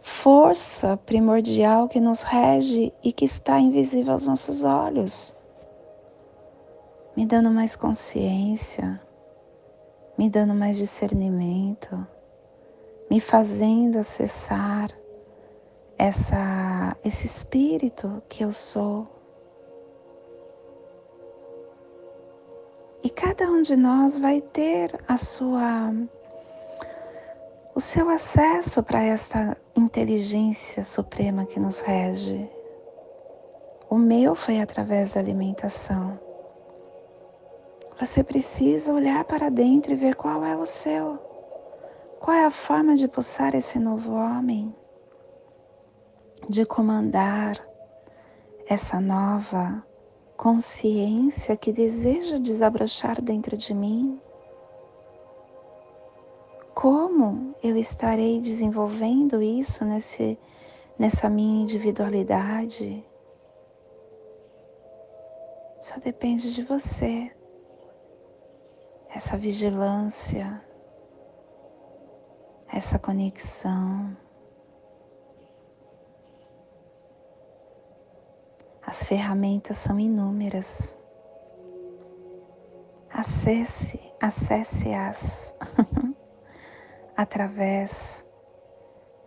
força 0.00 0.96
primordial 0.98 1.88
que 1.88 1.98
nos 1.98 2.22
rege 2.22 2.92
e 3.02 3.12
que 3.12 3.24
está 3.24 3.58
invisível 3.58 4.12
aos 4.12 4.24
nossos 4.24 4.62
olhos, 4.62 5.34
me 7.16 7.26
dando 7.26 7.50
mais 7.50 7.74
consciência, 7.74 9.00
me 10.16 10.30
dando 10.30 10.54
mais 10.54 10.76
discernimento, 10.76 12.06
me 13.10 13.20
fazendo 13.20 13.98
acessar 13.98 14.90
essa, 15.98 16.96
esse 17.04 17.26
espírito 17.26 18.22
que 18.28 18.44
eu 18.44 18.52
sou 18.52 19.15
E 23.02 23.10
cada 23.10 23.50
um 23.50 23.62
de 23.62 23.76
nós 23.76 24.18
vai 24.18 24.40
ter 24.40 24.98
a 25.06 25.16
sua 25.16 25.92
o 27.74 27.80
seu 27.80 28.08
acesso 28.08 28.82
para 28.82 29.02
essa 29.02 29.54
inteligência 29.76 30.82
suprema 30.82 31.44
que 31.44 31.60
nos 31.60 31.80
rege. 31.80 32.50
O 33.90 33.98
meu 33.98 34.34
foi 34.34 34.60
através 34.60 35.12
da 35.12 35.20
alimentação. 35.20 36.18
Você 38.00 38.24
precisa 38.24 38.94
olhar 38.94 39.24
para 39.24 39.50
dentro 39.50 39.92
e 39.92 39.94
ver 39.94 40.16
qual 40.16 40.42
é 40.42 40.56
o 40.56 40.64
seu. 40.64 41.18
Qual 42.18 42.34
é 42.34 42.46
a 42.46 42.50
forma 42.50 42.94
de 42.96 43.06
pulsar 43.06 43.54
esse 43.54 43.78
novo 43.78 44.14
homem? 44.14 44.74
De 46.48 46.64
comandar 46.64 47.56
essa 48.66 48.98
nova 49.00 49.85
consciência 50.36 51.56
que 51.56 51.72
deseja 51.72 52.38
desabrochar 52.38 53.20
dentro 53.22 53.56
de 53.56 53.72
mim? 53.74 54.20
Como 56.74 57.54
eu 57.62 57.76
estarei 57.76 58.38
desenvolvendo 58.38 59.42
isso 59.42 59.84
nesse, 59.84 60.38
nessa 60.98 61.28
minha 61.28 61.62
individualidade? 61.62 63.04
Só 65.80 65.98
depende 65.98 66.54
de 66.54 66.62
você. 66.62 67.30
Essa 69.08 69.38
vigilância, 69.38 70.62
essa 72.70 72.98
conexão. 72.98 74.14
As 78.86 79.04
ferramentas 79.04 79.78
são 79.78 79.98
inúmeras. 79.98 80.96
Acesse, 83.12 84.00
acesse-as 84.20 85.52
através 87.16 88.24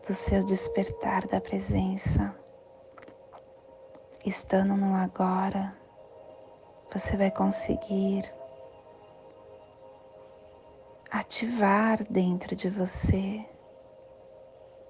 do 0.08 0.14
seu 0.14 0.46
despertar 0.46 1.28
da 1.28 1.42
presença. 1.42 2.34
Estando 4.26 4.78
no 4.78 4.96
agora, 4.96 5.76
você 6.90 7.18
vai 7.18 7.30
conseguir 7.30 8.24
ativar 11.12 12.02
dentro 12.10 12.56
de 12.56 12.70
você 12.70 13.46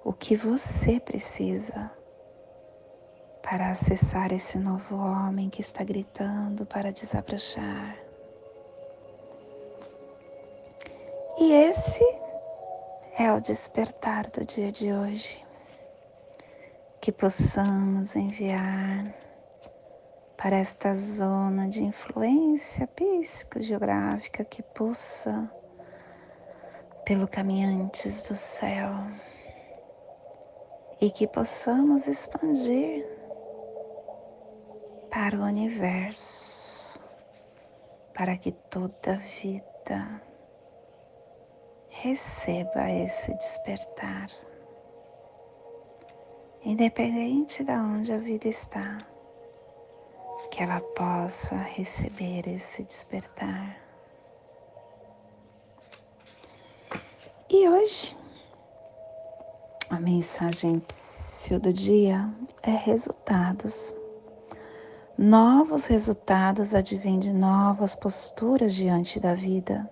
o 0.04 0.14
que 0.14 0.36
você 0.36 1.00
precisa 1.00 1.99
para 3.42 3.70
acessar 3.70 4.32
esse 4.32 4.58
novo 4.58 4.96
homem 4.96 5.50
que 5.50 5.62
está 5.62 5.84
gritando 5.84 6.66
para 6.66 6.92
desabrochar. 6.92 7.98
E 11.38 11.52
esse 11.54 12.04
é 13.18 13.32
o 13.32 13.40
despertar 13.40 14.30
do 14.30 14.46
dia 14.46 14.72
de 14.72 14.92
hoje. 14.92 15.44
Que 17.02 17.12
possamos 17.12 18.16
enviar 18.16 19.14
para 20.38 20.58
esta 20.58 20.94
zona 20.94 21.68
de 21.68 21.84
influência 21.84 22.88
psicogeográfica 22.88 24.44
que 24.44 24.62
pulsa 24.62 25.50
pelo 27.06 27.28
caminhantes 27.28 28.24
do 28.28 28.36
céu 28.36 28.92
e 31.02 31.10
que 31.10 31.26
possamos 31.26 32.08
expandir 32.08 33.19
para 35.10 35.36
o 35.38 35.44
universo 35.44 36.50
para 38.20 38.36
que 38.36 38.52
toda 38.52 39.16
vida 39.42 40.22
receba 41.88 42.92
esse 42.92 43.34
despertar, 43.34 44.28
independente 46.62 47.64
de 47.64 47.72
onde 47.72 48.12
a 48.12 48.18
vida 48.18 48.50
está, 48.50 48.98
que 50.52 50.62
ela 50.62 50.82
possa 50.82 51.56
receber 51.56 52.46
esse 52.46 52.84
despertar. 52.84 53.78
E 57.50 57.70
hoje, 57.70 58.18
a 59.90 59.98
mensagem 59.98 60.84
do 61.62 61.72
dia 61.72 62.30
é 62.64 62.72
resultados. 62.72 63.96
Novos 65.22 65.86
resultados 65.88 66.74
advêm 66.74 67.20
de 67.20 67.34
novas 67.34 67.94
posturas 67.94 68.74
diante 68.74 69.20
da 69.20 69.34
vida. 69.34 69.86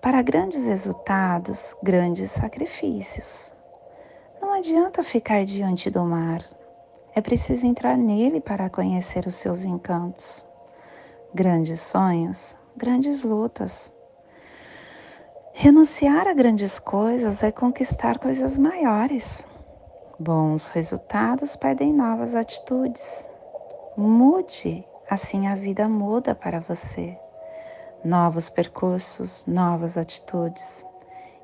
Para 0.00 0.22
grandes 0.22 0.66
resultados, 0.66 1.76
grandes 1.82 2.30
sacrifícios. 2.30 3.52
Não 4.40 4.54
adianta 4.54 5.02
ficar 5.02 5.44
diante 5.44 5.90
do 5.90 6.02
mar. 6.06 6.42
É 7.14 7.20
preciso 7.20 7.66
entrar 7.66 7.98
nele 7.98 8.40
para 8.40 8.70
conhecer 8.70 9.26
os 9.26 9.34
seus 9.34 9.66
encantos. 9.66 10.48
Grandes 11.34 11.82
sonhos, 11.82 12.56
grandes 12.74 13.24
lutas. 13.24 13.92
Renunciar 15.52 16.26
a 16.26 16.32
grandes 16.32 16.78
coisas 16.78 17.42
é 17.42 17.52
conquistar 17.52 18.18
coisas 18.18 18.56
maiores. 18.56 19.46
Bons 20.18 20.70
resultados 20.70 21.56
pedem 21.56 21.92
novas 21.92 22.34
atitudes. 22.34 23.28
Mude, 23.96 24.84
assim 25.08 25.46
a 25.46 25.54
vida 25.54 25.88
muda 25.88 26.34
para 26.34 26.58
você 26.58 27.16
novos 28.04 28.50
percursos, 28.50 29.46
novas 29.46 29.96
atitudes 29.96 30.84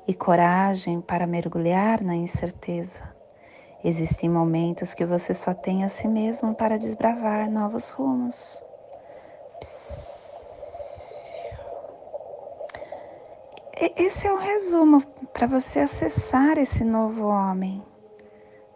e 0.05 0.13
coragem 0.13 1.01
para 1.01 1.25
mergulhar 1.25 2.01
na 2.01 2.13
incerteza. 2.15 3.03
Existem 3.83 4.29
momentos 4.29 4.93
que 4.93 5.05
você 5.05 5.33
só 5.33 5.53
tem 5.53 5.83
a 5.83 5.89
si 5.89 6.07
mesmo 6.07 6.53
para 6.53 6.77
desbravar 6.77 7.49
novos 7.49 7.89
rumos. 7.91 8.63
Esse 13.95 14.27
é 14.27 14.33
o 14.33 14.37
resumo 14.37 15.01
para 15.33 15.47
você 15.47 15.79
acessar 15.79 16.57
esse 16.57 16.83
novo 16.83 17.25
homem. 17.25 17.81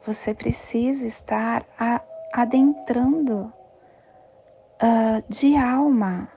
Você 0.07 0.33
precisa 0.33 1.05
estar 1.05 1.63
adentrando 2.33 3.53
uh, 4.81 5.23
de 5.29 5.55
alma 5.55 6.29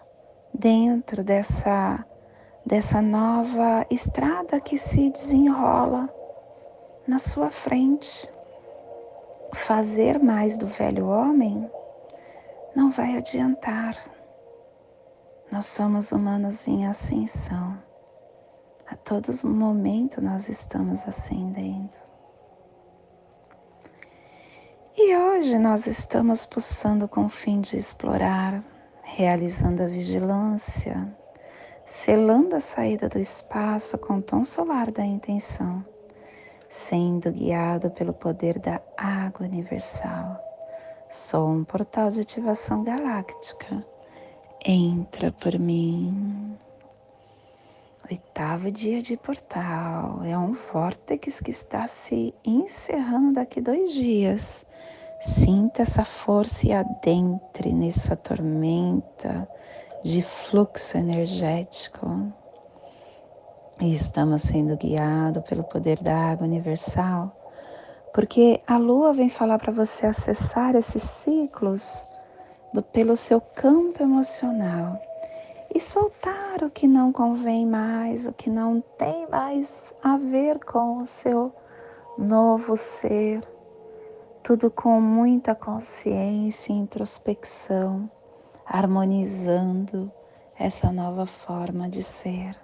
dentro 0.53 1.25
dessa, 1.25 2.05
dessa 2.65 3.03
nova 3.03 3.87
estrada 3.91 4.61
que 4.61 4.79
se 4.79 5.11
desenrola 5.11 6.09
na 7.07 7.19
sua 7.19 7.51
frente. 7.51 8.29
Fazer 9.55 10.19
mais 10.23 10.59
do 10.59 10.67
velho 10.67 11.07
homem 11.07 11.71
não 12.77 12.91
vai 12.91 13.17
adiantar. 13.17 13.95
Nós 15.51 15.67
somos 15.67 16.13
humanos 16.13 16.69
em 16.69 16.87
ascensão. 16.87 17.79
A 18.87 18.95
todo 18.97 19.33
momento 19.47 20.21
nós 20.21 20.49
estamos 20.49 21.07
ascendendo. 21.07 22.08
E 25.01 25.17
hoje 25.17 25.57
nós 25.61 25.87
estamos 25.87 26.45
pulsando 26.45 27.07
com 27.07 27.27
o 27.27 27.29
fim 27.29 27.61
de 27.61 27.77
explorar 27.77 28.65
realizando 29.05 29.85
a 29.85 29.87
vigilância, 29.87 31.17
selando 31.87 32.57
a 32.57 32.61
saída 32.61 33.09
do 33.09 33.17
espaço 33.17 33.97
com 33.97 34.15
o 34.15 34.23
tom 34.23 34.43
solar 34.43 34.91
da 34.91 35.05
intenção, 35.05 35.87
sendo 36.69 37.31
guiado 37.31 37.93
pelo 37.93 38.13
poder 38.13 38.59
da 38.59 38.83
água 38.97 39.47
universal. 39.47 40.37
Sou 41.09 41.49
um 41.49 41.63
portal 41.63 42.11
de 42.11 42.23
ativação 42.23 42.83
galáctica. 42.83 43.87
Entra 44.67 45.31
por 45.31 45.57
mim. 45.61 46.59
Oitavo 48.11 48.69
dia 48.73 49.01
de 49.01 49.17
portal. 49.17 50.23
É 50.25 50.37
um 50.37 50.55
vórtex 50.55 51.39
que 51.39 51.53
está 51.53 51.87
se 51.87 52.35
encerrando 52.45 53.35
daqui 53.35 53.61
dois 53.61 53.93
dias 53.93 54.67
Sinta 55.21 55.83
essa 55.83 56.05
força 56.05 56.65
e 56.69 56.73
adentre 56.73 57.73
nessa 57.73 58.15
tormenta 58.15 59.49
de 60.05 60.23
fluxo 60.23 60.97
energético. 60.97 62.33
E 63.81 63.93
estamos 63.93 64.43
sendo 64.43 64.77
guiados 64.77 65.43
pelo 65.43 65.65
poder 65.65 66.01
da 66.01 66.17
água 66.17 66.47
universal, 66.47 67.37
porque 68.15 68.61
a 68.65 68.77
lua 68.77 69.13
vem 69.13 69.29
falar 69.29 69.59
para 69.59 69.73
você 69.73 70.07
acessar 70.07 70.77
esses 70.77 71.03
ciclos 71.03 72.07
do, 72.73 72.81
pelo 72.81 73.17
seu 73.17 73.41
campo 73.41 74.01
emocional 74.01 75.01
e 75.75 75.81
soltar 75.81 76.63
o 76.63 76.71
que 76.71 76.87
não 76.87 77.13
convém 77.13 77.67
mais, 77.67 78.29
o 78.29 78.33
que 78.33 78.49
não 78.49 78.81
tem 78.97 79.29
mais 79.29 79.93
a 80.01 80.17
ver 80.17 80.65
com 80.65 80.99
o 80.99 81.07
seu 81.07 81.53
novo 82.17 82.77
ser 82.77 83.58
tudo 84.49 84.71
com 84.71 84.99
muita 84.99 85.55
consciência 85.55 86.73
e 86.73 86.77
introspecção, 86.77 88.11
harmonizando 88.65 90.11
essa 90.59 90.91
nova 90.91 91.27
forma 91.27 91.87
de 91.87 92.03
ser. 92.03 92.59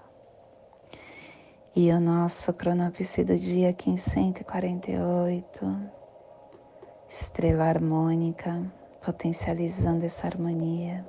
E 1.77 1.93
o 1.93 2.01
nosso 2.01 2.55
cronopse 2.55 3.23
do 3.23 3.37
dia 3.37 3.67
1548, 3.67 5.91
estrela 7.07 7.65
harmônica, 7.65 8.65
potencializando 9.05 10.07
essa 10.07 10.27
harmonia 10.27 11.07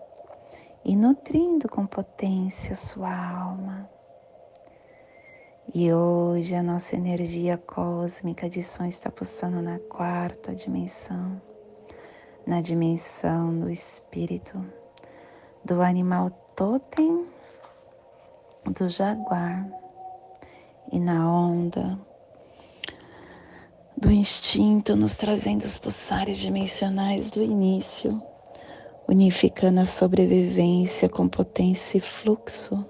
e 0.83 0.93
nutrindo 0.97 1.69
com 1.69 1.88
potência 1.88 2.75
sua 2.75 3.15
alma 3.15 3.94
e 5.77 5.91
hoje 5.91 6.55
a 6.55 6.63
nossa 6.63 6.95
energia 6.95 7.57
cósmica 7.57 8.47
de 8.47 8.63
som 8.63 8.85
está 8.85 9.11
pulsando 9.11 9.61
na 9.61 9.77
quarta 9.77 10.55
dimensão, 10.55 11.41
na 12.47 12.61
dimensão 12.61 13.59
do 13.59 13.69
espírito, 13.69 14.65
do 15.65 15.81
animal 15.81 16.29
totem, 16.55 17.25
do 18.63 18.88
jaguar 18.88 19.67
e 20.93 20.97
na 20.97 21.29
onda 21.29 21.99
do 23.97 24.09
instinto, 24.09 24.95
nos 24.95 25.17
trazendo 25.17 25.63
os 25.63 25.77
pulsares 25.77 26.38
dimensionais 26.38 27.31
do 27.31 27.43
início, 27.43 28.23
unificando 29.09 29.81
a 29.81 29.85
sobrevivência 29.85 31.09
com 31.09 31.27
potência 31.27 31.97
e 31.97 32.01
fluxo, 32.01 32.85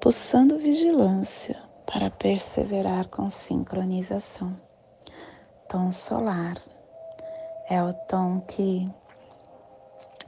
pulsando 0.00 0.56
vigilância 0.56 1.65
para 1.86 2.10
perseverar 2.10 3.08
com 3.08 3.30
sincronização. 3.30 4.54
Tom 5.68 5.90
solar 5.90 6.60
é 7.68 7.82
o 7.82 7.92
tom 7.92 8.40
que 8.40 8.86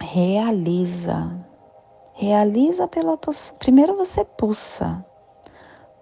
realiza, 0.00 1.36
realiza 2.14 2.86
pela 2.86 3.18
primeiro 3.58 3.96
você 3.96 4.24
pulsa, 4.24 5.04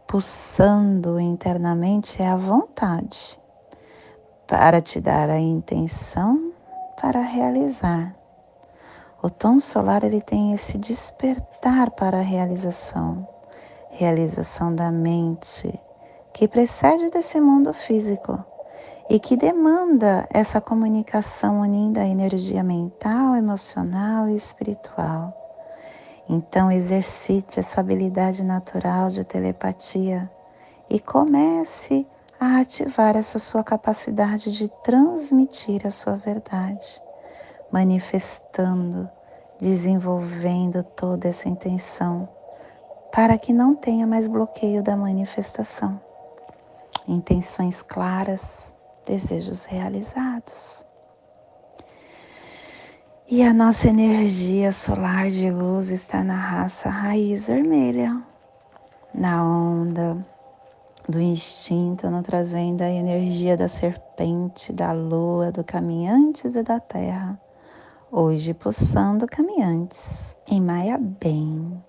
pulsando 0.07 1.19
internamente 1.19 2.23
é 2.23 2.29
a 2.29 2.37
vontade 2.37 3.40
para 4.47 4.81
te 4.81 5.01
dar 5.01 5.29
a 5.29 5.38
intenção 5.40 6.53
para 7.01 7.21
realizar. 7.21 8.14
O 9.23 9.29
tom 9.29 9.59
solar 9.59 10.05
ele 10.05 10.21
tem 10.21 10.53
esse 10.53 10.79
despertar 10.79 11.90
para 11.90 12.19
a 12.19 12.23
realização 12.23 13.27
realização 13.97 14.75
da 14.75 14.91
mente 14.91 15.81
que 16.33 16.47
precede 16.47 17.09
desse 17.09 17.41
mundo 17.41 17.73
físico 17.73 18.45
e 19.09 19.19
que 19.19 19.39
demanda 19.39 20.29
essa 20.31 20.61
comunicação 20.61 21.63
unindo 21.63 21.99
a 21.99 22.07
energia 22.07 22.63
mental, 22.63 23.35
emocional 23.35 24.29
e 24.29 24.35
espiritual. 24.35 25.35
Então, 26.29 26.71
exercite 26.71 27.59
essa 27.59 27.81
habilidade 27.81 28.45
natural 28.45 29.09
de 29.09 29.25
telepatia 29.25 30.31
e 30.91 31.01
comece 31.01 32.07
a 32.39 32.61
ativar 32.61 33.17
essa 33.17 33.39
sua 33.39 33.65
capacidade 33.65 34.53
de 34.53 34.69
transmitir 34.83 35.87
a 35.87 35.91
sua 35.91 36.17
verdade, 36.17 37.01
manifestando, 37.73 39.09
desenvolvendo 39.59 40.83
toda 40.83 41.29
essa 41.29 41.49
intenção 41.49 42.29
para 43.12 43.38
que 43.38 43.53
não 43.53 43.75
tenha 43.75 44.07
mais 44.07 44.29
bloqueio 44.29 44.83
da 44.83 44.97
manifestação. 44.97 46.01
Intenções 47.09 47.83
claras, 47.83 48.73
desejos 49.07 49.64
realizados. 49.64 50.85
E 53.29 53.42
a 53.42 53.53
nossa 53.53 53.88
energia 53.88 54.71
solar 54.71 55.31
de 55.31 55.51
luz 55.51 55.90
está 55.90 56.23
na 56.23 56.37
raça 56.37 56.88
raiz 56.88 57.49
vermelha, 57.49 58.23
na 59.12 59.45
onda 59.45 60.16
do 61.09 61.21
instinto, 61.21 62.09
no 62.11 62.23
trazendo 62.23 62.83
a 62.83 62.88
energia 62.88 63.57
da 63.57 63.69
serpente, 63.69 64.73
da 64.73 64.92
lua, 64.92 65.51
do 65.51 65.64
caminhantes 65.64 66.55
e 66.55 66.62
da 66.62 66.81
terra. 66.81 67.40
Hoje 68.11 68.55
pulsando 68.55 69.27
caminhantes 69.27 70.37
em 70.49 70.61
Maia 70.61 70.97
Bem, 70.99 71.83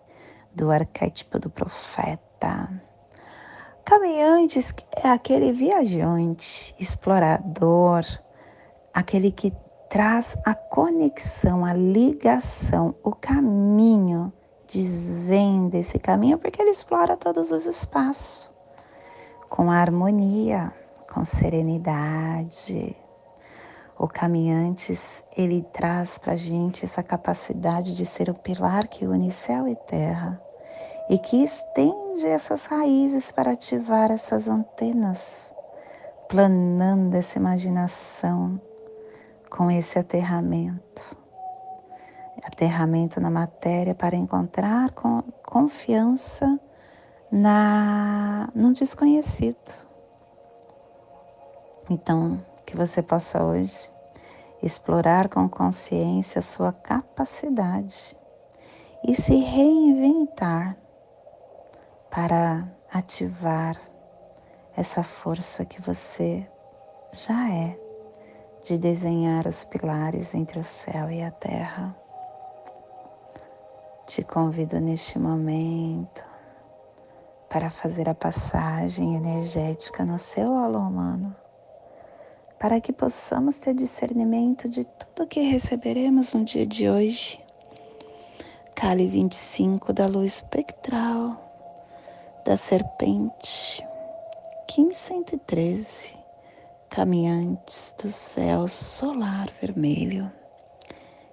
do 0.58 0.72
arquétipo 0.72 1.38
do 1.38 1.52
profeta. 1.52 2.68
Caminhantes 3.86 4.74
é 4.92 5.08
aquele 5.08 5.54
viajante, 5.54 6.76
explorador, 6.80 8.04
aquele 8.92 9.32
que 9.32 9.54
traz 9.88 10.36
a 10.44 10.56
conexão, 10.56 11.64
a 11.64 11.74
ligação, 11.74 12.96
o 13.04 13.12
caminho, 13.12 14.34
desvenda 14.68 15.78
esse 15.78 16.00
caminho 16.00 16.38
porque 16.40 16.62
ele 16.62 16.72
explora 16.72 17.16
todos 17.16 17.52
os 17.52 17.66
espaços 17.66 18.52
com 19.50 19.72
harmonia, 19.72 20.74
com 21.10 21.24
serenidade. 21.24 22.98
O 23.98 24.08
caminhantes, 24.08 25.24
ele 25.36 25.62
traz 25.72 26.18
para 26.18 26.36
gente 26.36 26.84
essa 26.84 27.02
capacidade 27.02 27.96
de 27.96 28.06
ser 28.06 28.30
o 28.30 28.34
pilar 28.34 28.88
que 28.88 29.08
une 29.08 29.32
céu 29.32 29.68
e 29.68 29.76
terra 29.76 30.42
e 31.10 31.18
que 31.18 31.44
estende 31.44 32.28
essas 32.28 32.66
raízes 32.66 33.32
para 33.32 33.52
ativar 33.52 34.12
essas 34.12 34.48
antenas, 34.48 35.54
planando 36.28 37.16
essa 37.16 37.40
imaginação 37.40 38.60
com 39.50 39.72
esse 39.72 39.98
aterramento. 39.98 41.18
Aterramento 42.44 43.20
na 43.20 43.30
matéria 43.30 43.94
para 43.94 44.16
encontrar 44.16 44.92
confiança 45.44 46.60
na 47.32 48.50
no 48.56 48.74
desconhecido. 48.74 49.88
Então, 51.90 52.44
que 52.66 52.76
você 52.76 53.02
possa 53.02 53.44
hoje 53.44 53.90
explorar 54.62 55.30
com 55.30 55.48
consciência 55.48 56.40
a 56.40 56.42
sua 56.42 56.72
capacidade 56.74 58.16
e 59.08 59.16
se 59.16 59.36
reinventar 59.36 60.76
para 62.18 62.68
ativar 62.92 63.80
essa 64.76 65.04
força 65.04 65.64
que 65.64 65.80
você 65.80 66.50
já 67.14 67.54
é 67.54 67.80
de 68.66 68.76
desenhar 68.76 69.46
os 69.46 69.64
pilares 69.64 70.34
entre 70.34 70.58
o 70.58 70.64
céu 70.64 71.12
e 71.12 71.22
a 71.22 71.30
terra. 71.30 71.96
Te 74.08 74.24
convido 74.24 74.80
neste 74.80 75.20
momento 75.20 76.26
para 77.48 77.70
fazer 77.70 78.10
a 78.10 78.16
passagem 78.16 79.16
energética 79.16 80.04
no 80.04 80.18
seu 80.18 80.58
alô 80.58 80.80
humano, 80.80 81.36
para 82.58 82.82
que 82.82 82.92
possamos 82.92 83.60
ter 83.60 83.76
discernimento 83.76 84.68
de 84.68 84.88
tudo 84.88 85.28
que 85.28 85.42
receberemos 85.42 86.34
no 86.34 86.44
dia 86.44 86.66
de 86.66 86.90
hoje. 86.90 87.40
Cali 88.74 89.06
25 89.06 89.94
da 89.94 90.08
luz 90.08 90.38
espectral 90.38 91.47
da 92.48 92.56
serpente, 92.56 93.86
1513 94.74 96.18
caminhantes 96.90 97.94
do 98.02 98.08
céu 98.10 98.70
solar 98.70 99.50
vermelho. 99.60 100.32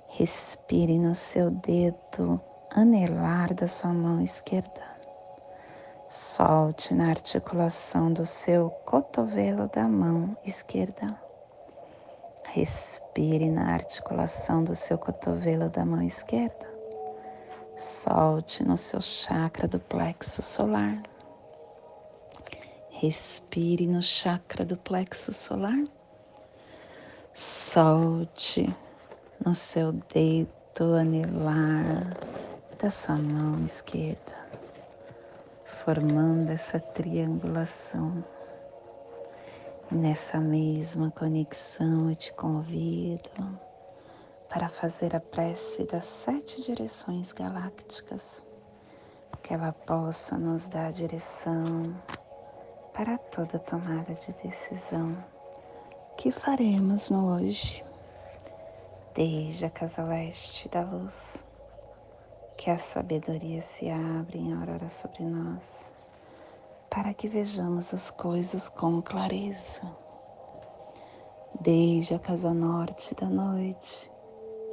Respire 0.09 0.99
no 0.99 1.15
seu 1.15 1.53
dedo 1.53 2.41
anelar 2.75 3.55
da 3.55 3.69
sua 3.69 3.93
mão 3.93 4.21
esquerda. 4.21 4.83
Solte 6.09 6.93
na 6.93 7.11
articulação 7.11 8.13
do 8.13 8.27
seu 8.27 8.69
cotovelo 8.85 9.69
da 9.69 9.87
mão 9.87 10.37
esquerda. 10.45 11.17
Respire 12.47 13.53
na 13.53 13.73
articulação 13.73 14.65
do 14.65 14.75
seu 14.75 14.99
cotovelo 14.99 15.69
da 15.69 15.85
mão 15.85 16.03
esquerda. 16.03 16.74
Solte 17.77 18.63
no 18.63 18.77
seu 18.77 19.01
chakra 19.01 19.67
do 19.67 19.81
plexo 19.81 20.41
solar. 20.41 21.03
Respire 22.89 23.89
no 23.89 24.01
chakra 24.01 24.65
do 24.65 24.77
plexo 24.77 25.33
solar. 25.33 25.85
Solte 27.33 28.73
no 29.45 29.53
seu 29.57 29.91
dedo 29.91 30.95
anelar 30.95 32.17
da 32.79 32.91
sua 32.91 33.17
mão 33.17 33.65
esquerda, 33.65 34.39
formando 35.65 36.51
essa 36.51 36.79
triangulação. 36.79 38.25
E 39.91 39.97
nessa 39.97 40.39
mesma 40.39 41.11
conexão 41.11 42.09
eu 42.09 42.15
te 42.15 42.33
convido 42.35 43.64
para 44.55 44.69
fazer 44.69 45.17
a 45.17 45.19
prece 45.19 45.83
das 45.83 46.05
sete 46.05 46.63
direções 46.63 47.33
galácticas, 47.33 48.47
que 49.43 49.53
ela 49.53 49.73
possa 49.73 50.39
nos 50.39 50.69
dar 50.69 50.93
direção 50.93 51.93
para 52.93 53.19
toda 53.19 53.59
tomada 53.59 54.15
de 54.15 54.33
decisão. 54.33 55.17
Que 56.17 56.31
faremos 56.31 57.11
no 57.11 57.35
hoje, 57.35 57.85
desde 59.13 59.67
a 59.67 59.71
casa 59.71 60.05
leste 60.05 60.69
da 60.69 60.83
luz, 60.83 61.45
que 62.57 62.71
a 62.71 62.79
sabedoria 62.79 63.61
se 63.61 63.91
abre 63.91 64.39
em 64.39 64.53
aurora 64.53 64.89
sobre 64.89 65.25
nós, 65.25 65.93
para 66.89 67.13
que 67.13 67.27
vejamos 67.27 67.93
as 67.93 68.09
coisas 68.09 68.69
com 68.69 69.03
clareza, 69.03 69.83
desde 71.61 72.15
a 72.15 72.21
casa 72.21 72.55
norte 72.55 73.17
da 73.17 73.27
noite, 73.27 74.14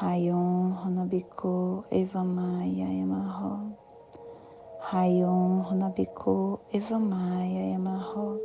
Rayon 0.00 0.76
Runabiku 0.76 1.84
Evamaya 1.90 2.88
Emarro. 3.02 3.76
Rayon 4.92 5.62
Runabiku 5.64 6.60
Evamaya 6.72 7.74
Emarro. 7.74 8.40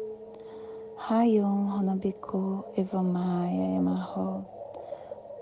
Rayon 1.09 1.67
Honabiku 1.73 2.63
Evamaya 2.77 3.77
Emarro. 3.77 4.45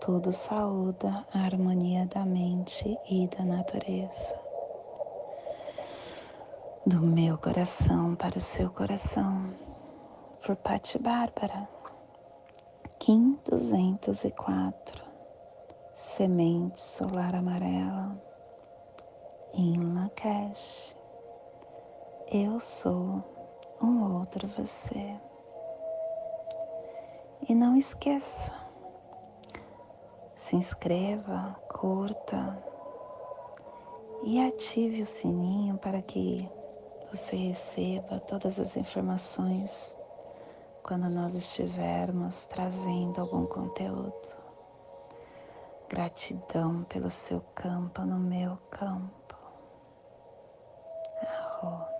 Tudo 0.01 0.31
saúda 0.31 1.25
a 1.33 1.39
harmonia 1.45 2.05
da 2.07 2.25
mente 2.25 2.97
e 3.09 3.27
da 3.27 3.45
natureza. 3.45 4.39
do 6.85 7.01
meu 7.01 7.37
coração 7.37 8.15
para 8.15 8.37
o 8.37 8.41
seu 8.41 8.69
coração, 8.71 9.53
por 10.41 10.55
Pati 10.55 10.97
Bárbara, 10.97 11.67
Kim 12.97 13.37
204, 13.47 15.08
Semente 16.01 16.79
Solar 16.79 17.35
Amarela, 17.35 18.17
em 19.53 19.75
Lakesh, 19.75 20.95
eu 22.31 22.57
sou 22.57 23.21
um 23.81 24.15
outro 24.17 24.47
você. 24.47 25.19
E 27.49 27.53
não 27.53 27.75
esqueça, 27.75 28.53
se 30.33 30.55
inscreva, 30.55 31.53
curta 31.67 32.57
e 34.23 34.39
ative 34.39 35.01
o 35.01 35.05
sininho 35.05 35.77
para 35.79 36.01
que 36.01 36.49
você 37.11 37.35
receba 37.35 38.21
todas 38.21 38.57
as 38.57 38.77
informações 38.77 39.97
quando 40.81 41.09
nós 41.09 41.33
estivermos 41.33 42.45
trazendo 42.45 43.19
algum 43.19 43.45
conteúdo. 43.45 44.38
Gratidão 45.89 46.83
pelo 46.83 47.09
seu 47.09 47.41
campo 47.55 48.03
no 48.03 48.19
meu 48.19 48.57
campo. 48.69 49.35
Arro. 51.19 51.98